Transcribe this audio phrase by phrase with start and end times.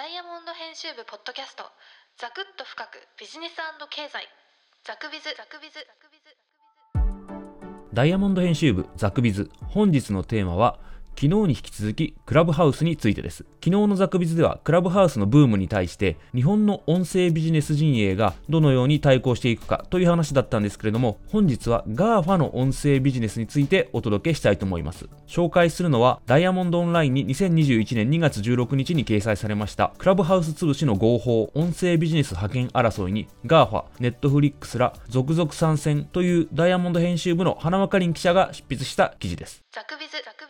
[0.00, 1.62] ダイヤモンド編集部ポッドキャスト。
[2.16, 3.56] ザクッと深くビジネス
[3.90, 4.24] 経済。
[4.82, 5.24] ザクビズ。
[5.36, 5.74] ザクビズ。
[5.74, 7.92] ザクビズ。
[7.92, 9.50] ダイヤモンド編集部ザクビズ。
[9.68, 10.78] 本日のテーマは
[11.20, 13.44] 昨日に引き続きクラブハウスについてです。
[13.62, 25.10] 昨日のザクビズではクラブハウスのブームに対して日本の音声ビジネス陣営がどのように対抗していくかという話だったんですけれども本日は GAFA の音声ビジネスについてお届けしたいと思います。
[25.26, 39.62] 紹介するのはダイヤモンドオンラインに2021年2月16日に掲載されましたクラブハウス潰しの合法音声ビジネス派遣争いに GAFA、Netflix ら続々参戦というダイヤモンド編集部の花輪かりん記者が執筆した記事です。
[39.70, 40.49] ザクビズザクビ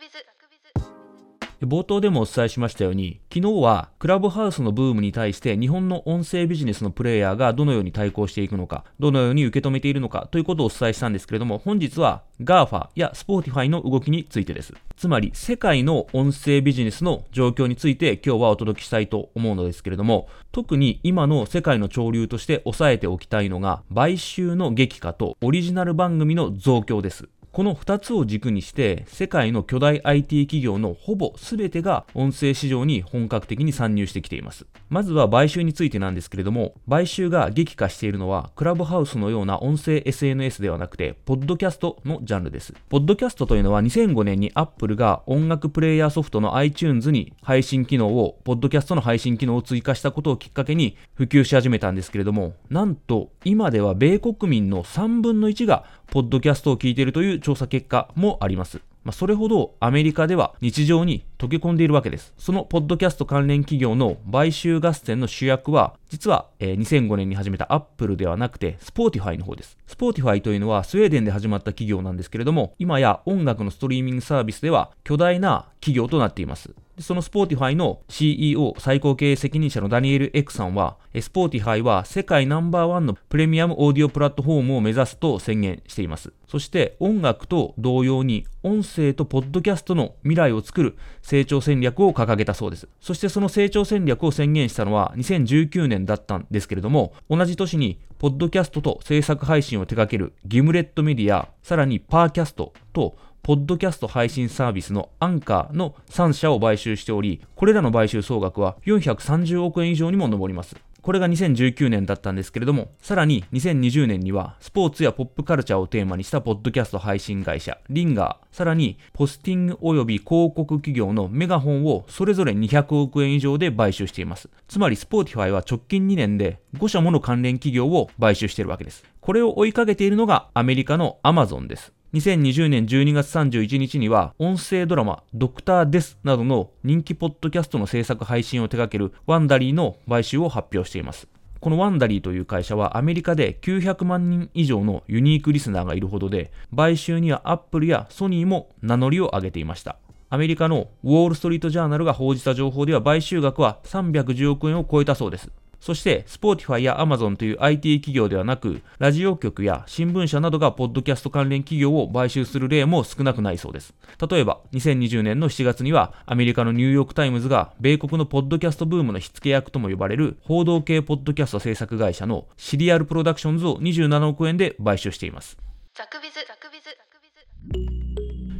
[1.61, 14.73] 冒頭でもお伝えしましたように、昨日はクラブハウスのブームに対して日本の音声ビジネスのプレイヤーがどのように対抗していくのか、どのように受け止めているのかということをお伝えしたんですけれども、本日は GAFA や Spotify の動きについてです。
[14.95, 27.29] つまり、世界の音声ビジネスの状況について今日はお届けしたいと思うのですけれども、特に今の世界の潮流として押さえておきたいのが、買収の激化とオリジナル番組の増強です。
[27.51, 34.67] この2つを軸にして世界の巨大 IT 企業のほぼ全てが音声市場に本格的に参入してきています。
[34.87, 42.73] まずは買収についてなんですけれども、買収が激化しているのはクラブハウスのような音声 SNS ではなくて、ポッドキャストのジャンルです。
[42.87, 58.81] ポッドキャストというのは2005年に Apple が音楽プレイヤーソフトの iTunes に配信機能を、ポッドキャストの配信機能を追加したことをきっかけに普及し始めたんですけれども、なんと今では米国民の3分の1がポッドキャストを聞いているという調査結果もあります。
[59.05, 62.35] まあ、それほどアメリカでは日常に溶け込んでいるわけです。
[62.37, 69.75] そのポッドキャスト関連企業の買収合戦の主役は、実は、えー、2005年に始めたアップルではなくて、 Spotify の方です。
[69.87, 76.75] Spotify というのはスウェーデンで始まった企業なんですけれども、今や音楽のストリーミングサービスでは巨大な企業となっています。
[76.99, 86.31] その Spotify の CEO 最高経営責任者のダニエル・エクさんは、 Spotify は世界ナンバーワンのプレミアムオーディオプラットフォームを目指すと宣言しています。
[86.47, 90.97] そして音楽と同様に音声とポッドキャストの未来を作る
[91.31, 92.89] 成長戦略を掲げたそうです。
[92.99, 110.75] そしてその成長戦略を宣言したのは2019年だったんですけれども、同じ年にポッドキャストと制作配信を手掛ける Gimlet Media、さらに Parcast とポッドキャスト配信サービスのアンカーの3社を買収しており、これらの買収総額は430億円以上にも上ります。
[111.01, 124.49] これが2019年だったんですけれども、さらに2020年には、スポーツやポップカルチャーをテーマにしたポッドキャスト配信会社、 The Ringer、さらに、ホスティング及び広告企業の Megaphone をそれぞれ200億円以上で買収しています。
[124.67, 129.03] つまり、 Spotify は直近2年で5社もの関連企業を買収しているわけです。
[129.21, 131.93] これを追いかけているのがアメリカのアマゾンです。
[132.13, 141.29] 2020年12月31日には、音声ドラマ、ドクターデスなどの人気ポッドキャストの制作配信を手掛けるワンダリーの買収を発表しています。
[141.61, 149.95] このワンダリーという会社はアメリカで900万人以上のユニークリスナーがいるほどで、買収にはアップルやソニーも名乗りを上げていました。
[150.29, 155.49] アメリカのウォール・ストリート・ジャーナルが報じた情報では買収額は310億円を超えたそうです。
[155.81, 163.95] そして、Spotify や Amazon という IT 企業ではなく、ラジオ局や新聞社などがポッドキャスト関連企業を買収する例も少なくないそうです。
[164.29, 175.57] 例えば、2020年の7月には、アメリカのニューヨークタイムズが、米国のポッドキャストブームの火付け役とも呼ばれる、報道系ポッドキャスト制作会社のシリアルプロダクションズを27億円で買収しています。
[175.95, 177.19] ザクビズ、ザクビズ、ザク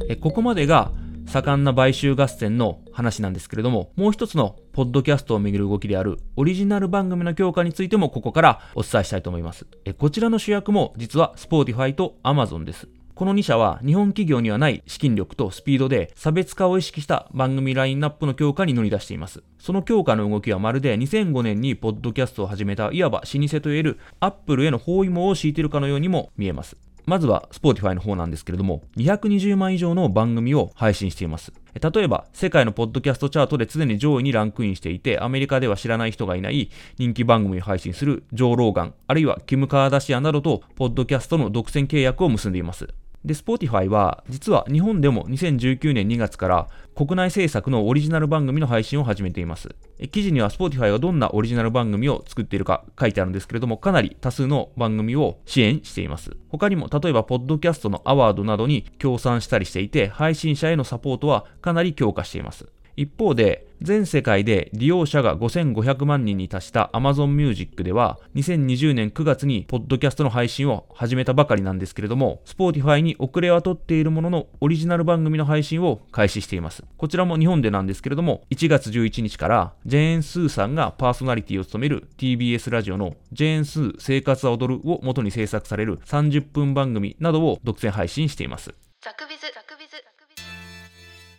[0.00, 0.16] ビズ。
[0.20, 0.90] ここまでが、
[1.26, 9.66] 盛んな買収合戦の話なんですけれども、もう一つのポッドキャストをめぐる動きであるオリジナル番組の強化についてもここからお伝えしたいと思います。
[9.84, 12.88] えこちらの主役も実は Spotify と Amazon です。
[13.14, 19.42] この2社は日本企業にはない資金力とスピードで差別化を意識した番組ラインナップの強化に乗り出しています。
[19.58, 26.76] その強化の動きはまるで2005年にポッドキャストを始めたいわば老舗といえる Apple への包囲網を敷いているかのようにも見えます。
[27.06, 31.52] まずは Spotify の方なんですけれども、220万以上の番組を配信しています。
[31.74, 42.88] 例えば、世界のポッドキャストチャートで常に上位にランクインしていて、アメリカでは知らない人がいない人気番組を配信するジョー・ローガン、あるいはキム・カーダシアなどと、ポッドキャストの独占契約を結んでいます。
[43.24, 49.68] で、Spotify は、実は日本でも2019年2月から国内制作のオリジナル番組の配信を始めています。
[50.10, 56.36] 記事には Spotify はどんなオリジナル番組を作っているか書いてあるんですけれども、かなり多数の番組を支援しています。
[56.48, 62.66] 他にも、例えば、ポッドキャストのアワードなどに協賛したりしていて、配信者へのサポートはかなり強化しています。
[62.96, 76.84] 一方で、全世界で利用者が5500万人に達した Amazon Music では、2020年9月にポッドキャストの配信を始めたばかりなんですけれども、Spotify に遅れは取っているものの、オリジナル番組の配信を開始しています。
[76.96, 88.72] こちらも日本でなんですけれども、1月11日からジェーン・スーさんがパーソナリティを務める TBS ラジオのジェーン・スー生活は踊るを元に制作される30分番組などを独占配信しています。
[89.00, 89.71] ザクビズザク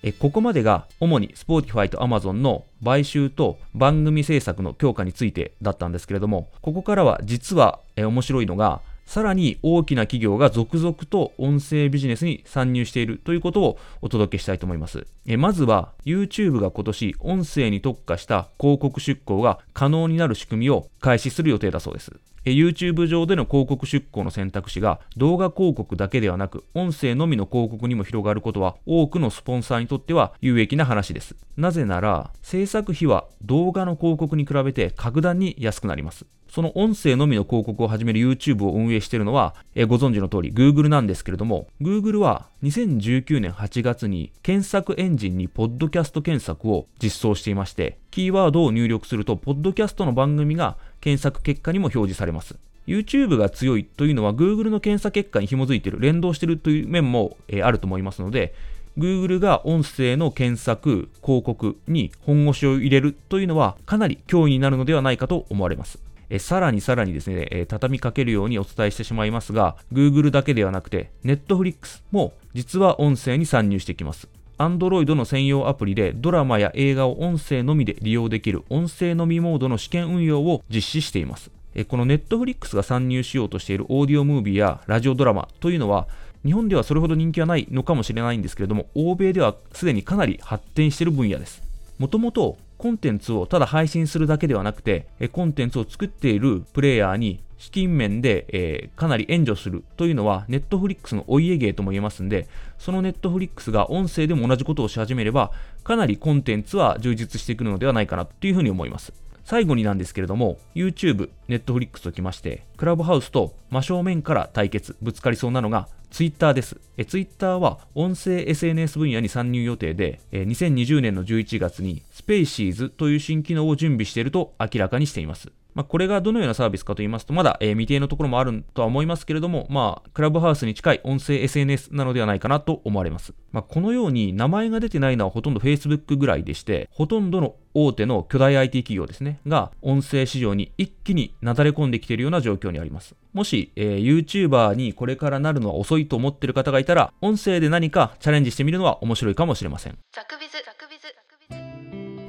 [0.04, 15.08] えここまでが主に Spotify と Amazon の買収と番組制作の強化についてだったんですけれども、ここからは実はえ面白いのが、さらに大きな企業が続々と音声ビジネスに参入しているということをお届けしたいと思います。
[15.26, 22.12] えまずは YouTube が今年音声に特化した広告出稿が可能になる仕組みを開始する予定だそうです。
[22.52, 31.36] YouTube 上での広告出稿の選択肢が動画広告だけではなく音声のみの広告にも広がることは多くのスポンサーにとっては有益な話です。
[31.56, 36.26] なぜなら制作費は動画の広告に比べて格段に安くなります。
[36.54, 52.56] その音声のみの広告を始める YouTube を運営しているのは、えご存知の通り Google なんですけれども、Google は2019年8月に検索エンジンにポッドキャスト検索を実装していまして、キーワードを入力すると、ポッドキャストの番組が検索結果にも表示されます。
[52.86, 58.54] YouTube が強いというのは Google の検査結果に紐づいている、連動しているという面も、えあると思いますので、
[58.98, 66.00] Google が音声の検索、広告に本腰を入れるというのはかなり脅威になるのではないかと思われます。
[66.30, 74.28] えさらにさらにですね、え畳みかけるようにお伝えしてしまいますが、Google だけではなくて、Netflix も実は音声に参入してきます。
[74.58, 81.52] Android の専用アプリでドラマや映画を音声のみで利用できる音声のみモードの試験運用を実施しています。
[81.88, 86.08] この Netflix が参入しようとしているオーディオムービーやラジオドラマというのは
[86.46, 91.64] 日本ではそれほど人気はないのかもしれないんですけれども欧米ではすでにかなり発展している分野です。
[92.00, 105.54] もともとコンテンツをただ配信するだけではなくて、コンテンツを作っているプレイヤーに資金面で、えー、かなり援助するというのは、ネットフリックスのお家芸とも言えますんで、そのネットフリックスが音声でも同じことをし始めれば、
[105.86, 109.14] かなりコンテンツは充実してくるのではないかなというふうに思います。
[109.46, 116.80] 最後になんですけれども、YouTube、Netflix ときまして、クラブハウスと真正面から対決、ぶつかりそうなのが、ツイッターです。
[117.08, 125.52] ツイッターは音声 SNS 分野に参入予定で、え2020年の11月にスペーシーズという新機能を準備していると明らかにしています。
[125.74, 133.34] まあ、これがどのようなサービスかと言いますと、まだ、えー、未定のところもあるとは思いますけれども、まあ、クラブハウスに近い音声 SNS なのではないかなと思われます。
[133.52, 143.16] まあ、このように名前が出てないのはほとんど Facebook ぐらいでして、ほとんどの大手の巨大 IT 企業ですね、が音声市場に一気になだれ込んできているような状況にあります。
[143.34, 149.98] もし、えー、YouTuber にこれからなるのは遅いと思っている方がいたら、音声で何かチャレンジしてみるのは面白いかもしれません。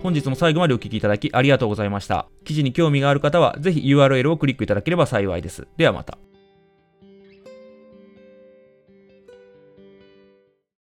[0.03, 2.27] 本日も最後までお聴きいただきありがとうございました。
[2.45, 5.67] 記事に興味がある方は、ぜひ URL をクリックいただければ幸いです。
[5.77, 6.19] ではまた。